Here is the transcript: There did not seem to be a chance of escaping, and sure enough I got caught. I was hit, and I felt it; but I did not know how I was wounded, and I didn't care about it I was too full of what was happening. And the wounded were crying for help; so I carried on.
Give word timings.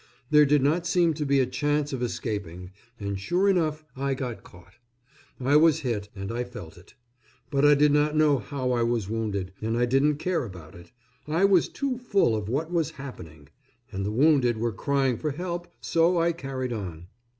There 0.31 0.47
did 0.47 0.63
not 0.63 0.87
seem 0.87 1.13
to 1.13 1.27
be 1.27 1.39
a 1.39 1.45
chance 1.45 1.93
of 1.93 2.01
escaping, 2.01 2.71
and 2.99 3.19
sure 3.19 3.47
enough 3.47 3.85
I 3.95 4.15
got 4.15 4.41
caught. 4.41 4.73
I 5.39 5.55
was 5.57 5.81
hit, 5.81 6.09
and 6.15 6.31
I 6.31 6.43
felt 6.43 6.75
it; 6.75 6.95
but 7.51 7.63
I 7.63 7.75
did 7.75 7.91
not 7.91 8.15
know 8.15 8.39
how 8.39 8.71
I 8.71 8.81
was 8.81 9.07
wounded, 9.11 9.53
and 9.61 9.77
I 9.77 9.85
didn't 9.85 10.15
care 10.17 10.43
about 10.43 10.73
it 10.73 10.91
I 11.27 11.45
was 11.45 11.67
too 11.69 11.99
full 11.99 12.35
of 12.35 12.49
what 12.49 12.71
was 12.71 12.89
happening. 12.97 13.49
And 13.91 14.03
the 14.03 14.09
wounded 14.11 14.57
were 14.57 14.71
crying 14.73 15.17
for 15.17 15.29
help; 15.33 15.67
so 15.81 16.17
I 16.19 16.31
carried 16.31 16.73
on. 16.73 17.05